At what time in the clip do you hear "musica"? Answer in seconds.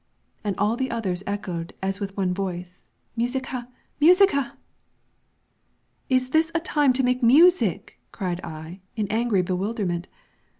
3.15-3.69, 3.99-4.57